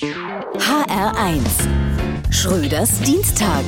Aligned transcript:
HR1 0.00 1.42
Schröders 2.30 3.00
Dienstag. 3.00 3.64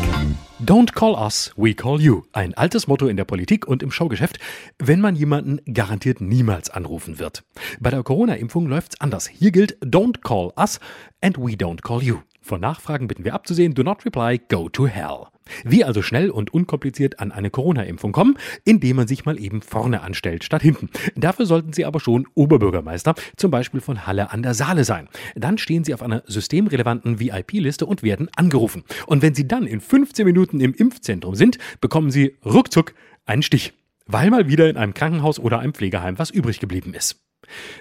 Don't 0.64 0.94
call 0.94 1.16
us, 1.16 1.52
we 1.56 1.74
call 1.74 2.00
you. 2.00 2.22
Ein 2.32 2.54
altes 2.54 2.86
Motto 2.86 3.08
in 3.08 3.16
der 3.16 3.24
Politik 3.24 3.66
und 3.66 3.82
im 3.82 3.90
Showgeschäft, 3.90 4.38
wenn 4.78 5.00
man 5.00 5.16
jemanden 5.16 5.60
garantiert 5.74 6.20
niemals 6.20 6.70
anrufen 6.70 7.18
wird. 7.18 7.42
Bei 7.80 7.90
der 7.90 8.04
Corona-Impfung 8.04 8.68
läuft's 8.68 9.00
anders. 9.00 9.26
Hier 9.26 9.50
gilt 9.50 9.76
Don't 9.82 10.20
call 10.20 10.52
us 10.56 10.78
and 11.20 11.36
we 11.36 11.54
don't 11.54 11.82
call 11.82 12.00
you. 12.00 12.18
Von 12.40 12.60
Nachfragen 12.60 13.08
bitten 13.08 13.24
wir 13.24 13.34
abzusehen, 13.34 13.74
do 13.74 13.82
not 13.82 14.04
reply, 14.04 14.38
go 14.38 14.68
to 14.68 14.86
hell. 14.86 15.26
Wie 15.64 15.84
also 15.84 16.02
schnell 16.02 16.30
und 16.30 16.52
unkompliziert 16.52 17.20
an 17.20 17.32
eine 17.32 17.50
Corona-Impfung 17.50 18.12
kommen, 18.12 18.36
indem 18.64 18.96
man 18.96 19.08
sich 19.08 19.24
mal 19.24 19.38
eben 19.38 19.62
vorne 19.62 20.02
anstellt 20.02 20.44
statt 20.44 20.62
hinten. 20.62 20.90
Dafür 21.16 21.46
sollten 21.46 21.72
Sie 21.72 21.84
aber 21.84 22.00
schon 22.00 22.26
Oberbürgermeister, 22.34 23.14
zum 23.36 23.50
Beispiel 23.50 23.80
von 23.80 24.06
Halle 24.06 24.30
an 24.30 24.42
der 24.42 24.54
Saale 24.54 24.84
sein. 24.84 25.08
Dann 25.34 25.58
stehen 25.58 25.84
Sie 25.84 25.94
auf 25.94 26.02
einer 26.02 26.22
systemrelevanten 26.26 27.20
VIP-Liste 27.20 27.86
und 27.86 28.02
werden 28.02 28.28
angerufen. 28.36 28.84
Und 29.06 29.22
wenn 29.22 29.34
Sie 29.34 29.46
dann 29.46 29.66
in 29.66 29.80
15 29.80 30.24
Minuten 30.24 30.60
im 30.60 30.74
Impfzentrum 30.74 31.34
sind, 31.34 31.58
bekommen 31.80 32.10
Sie 32.10 32.36
ruckzuck 32.44 32.94
einen 33.26 33.42
Stich, 33.42 33.72
weil 34.06 34.30
mal 34.30 34.48
wieder 34.48 34.68
in 34.68 34.76
einem 34.76 34.94
Krankenhaus 34.94 35.38
oder 35.38 35.60
einem 35.60 35.74
Pflegeheim 35.74 36.18
was 36.18 36.30
übrig 36.30 36.60
geblieben 36.60 36.94
ist. 36.94 37.20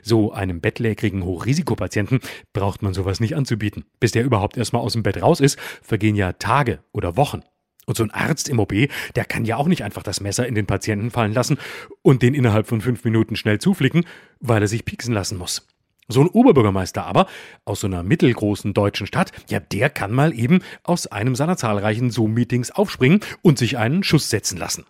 So 0.01 0.31
einem 0.31 0.61
bettlägerigen 0.61 1.23
Hochrisikopatienten 1.23 2.19
braucht 2.53 2.81
man 2.81 2.93
sowas 2.93 3.19
nicht 3.19 3.35
anzubieten. 3.35 3.85
Bis 3.99 4.11
der 4.11 4.23
überhaupt 4.23 4.57
erstmal 4.57 4.81
aus 4.81 4.93
dem 4.93 5.03
Bett 5.03 5.21
raus 5.21 5.39
ist, 5.39 5.59
vergehen 5.81 6.15
ja 6.15 6.33
Tage 6.33 6.79
oder 6.91 7.17
Wochen. 7.17 7.41
Und 7.89 7.95
so 7.95 8.03
ein 8.03 8.11
Arzt 8.11 8.49
im 8.49 8.59
OP, 8.59 8.71
der 9.15 9.25
kann 9.25 9.45
ja 9.45 9.57
auch 9.57 9.65
nicht 9.65 9.83
einfach 9.83 10.03
das 10.03 10.21
Messer 10.21 10.45
in 10.45 10.53
den 10.53 10.67
Patienten 10.67 11.09
fallen 11.09 11.33
lassen 11.33 11.57
und 12.03 12.21
den 12.21 12.35
innerhalb 12.35 12.67
von 12.67 12.81
fünf 12.81 13.03
Minuten 13.03 13.35
schnell 13.35 13.57
zuflicken, 13.57 14.05
weil 14.39 14.61
er 14.61 14.67
sich 14.67 14.85
pieksen 14.85 15.11
lassen 15.11 15.39
muss. 15.39 15.65
So 16.07 16.21
ein 16.21 16.27
Oberbürgermeister 16.27 17.03
aber 17.03 17.25
aus 17.65 17.79
so 17.79 17.87
einer 17.87 18.03
mittelgroßen 18.03 18.75
deutschen 18.75 19.07
Stadt, 19.07 19.31
ja, 19.49 19.59
der 19.59 19.89
kann 19.89 20.11
mal 20.11 20.37
eben 20.37 20.59
aus 20.83 21.07
einem 21.07 21.33
seiner 21.33 21.57
zahlreichen 21.57 22.11
Zoom-Meetings 22.11 22.69
aufspringen 22.69 23.21
und 23.41 23.57
sich 23.57 23.79
einen 23.79 24.03
Schuss 24.03 24.29
setzen 24.29 24.59
lassen. 24.59 24.85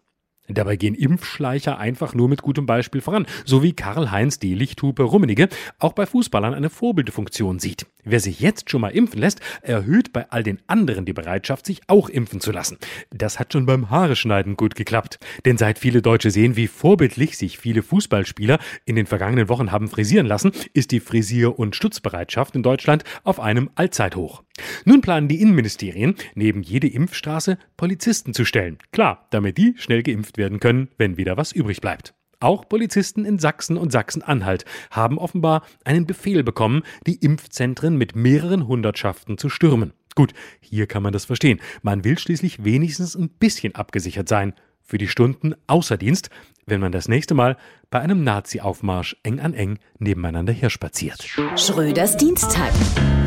Dabei 0.50 0.76
gehen 0.76 0.95
Impfschleicher 0.95 1.78
einfach 1.78 2.16
nur 2.16 2.28
mit 2.28 2.42
gutem 2.42 2.66
Beispiel 2.66 3.00
voran, 3.00 3.28
so 3.45 3.64
wie 3.64 3.73
Karl-Heinz 3.73 4.40
D. 4.40 4.56
Lichthupe 4.56 5.04
Rummenigge 5.04 5.48
auch 5.78 5.94
bei 5.94 6.06
Fußballern 6.06 6.54
eine 6.54 6.70
Vorbildfunktion 6.70 7.60
sieht. 7.60 7.86
Wer 8.12 8.20
sich 8.20 8.40
jetzt 8.40 8.72
schon 8.72 8.82
mal 8.82 8.90
impfen 8.90 9.20
lässt, 9.20 9.40
erhöht 9.62 10.14
bei 10.14 10.32
all 10.32 10.42
den 10.42 10.60
anderen 10.66 11.06
die 11.06 11.14
Bereitschaft, 11.14 11.68
sich 11.68 11.82
auch 11.86 12.10
impfen 12.10 12.42
zu 12.42 12.52
lassen. 12.52 12.80
Das 13.12 13.38
hat 13.38 13.54
schon 13.54 13.68
beim 13.68 13.92
Haareschneiden 13.92 14.58
gut 14.58 14.74
geklappt. 14.74 15.20
Denn 15.46 15.60
seit 15.60 15.78
viele 15.78 16.02
Deutsche 16.02 16.32
sehen, 16.32 16.56
wie 16.56 16.66
vorbildlich 16.66 17.38
sich 17.38 17.60
viele 17.60 17.84
Fußballspieler 17.84 18.58
in 18.86 18.96
den 18.96 19.06
vergangenen 19.06 19.48
Wochen 19.48 19.72
haben 19.72 19.90
frisieren 19.90 20.26
lassen, 20.26 20.54
ist 20.74 20.90
die 20.90 21.02
Frisier- 21.02 21.60
und 21.60 21.76
Stutzbereitschaft 21.76 22.56
in 22.56 22.64
Deutschland 22.64 23.04
auf 23.24 23.40
einem 23.40 23.70
Allzeithoch. 23.76 24.42
Nun 24.86 25.02
planen 25.02 25.28
die 25.28 25.40
Innenministerien, 25.40 26.16
neben 26.34 26.64
jede 26.64 26.88
Impfstraße 26.88 27.60
Polizisten 27.78 28.34
zu 28.34 28.44
stellen. 28.44 28.80
Klar, 28.92 29.28
damit 29.30 29.60
die 29.60 29.76
schnell 29.78 30.02
geimpft 30.02 30.40
werden 30.40 30.60
können, 30.60 30.90
wenn 30.98 31.18
wieder 31.18 31.38
was 31.38 31.52
übrig 31.52 31.80
bleibt. 31.80 32.16
Auch 32.40 32.70
Polizisten 32.70 33.26
in 33.26 33.38
Sachsen 33.38 33.78
und 33.78 33.92
Sachsen-Anhalt 33.92 34.64
haben 34.92 35.18
offenbar 35.18 35.64
einen 35.84 36.06
Befehl 36.06 36.44
bekommen, 36.44 36.84
die 37.06 37.16
Impfzentren 37.16 37.98
mit 37.98 38.16
mehreren 38.16 38.68
Hundertschaften 38.68 39.38
zu 39.38 39.50
stürmen. 39.50 39.94
Gut, 40.16 40.34
hier 40.62 40.88
kann 40.88 41.04
man 41.04 41.14
das 41.14 41.26
verstehen. 41.26 41.60
Man 41.82 42.04
will 42.04 42.17
schließlich 42.17 42.64
wenigstens 42.64 43.16
ein 43.16 43.30
bisschen 43.30 43.76
abgesichert 43.76 44.30
sein 44.30 44.54
für 44.82 44.98
die 44.98 45.08
Stunden 45.08 45.54
Außerdienst, 45.67 46.30
wenn 46.66 46.82
man 46.82 46.92
das 46.92 47.08
nächste 47.08 47.34
Mal 47.34 47.58
bei 47.92 48.00
einem 48.00 48.23
Nazi-Aufmarsch 48.23 49.17
eng 49.23 49.40
an 49.40 49.54
eng 49.54 49.80
nebeneinander 49.98 50.54
herspaziert. 50.54 51.28
Schröders 51.56 52.16
Dienstag. 52.16 52.72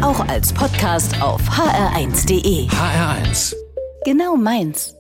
Auch 0.00 0.26
als 0.28 0.52
Podcast 0.52 1.20
auf 1.20 1.42
hr1.de. 1.48 2.68
HR1. 2.68 3.54
Genau 4.04 4.36
meins. 4.36 4.96